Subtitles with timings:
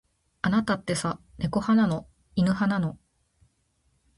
[0.41, 2.07] あなたってさ、猫派なの。
[2.35, 2.97] 犬派なの。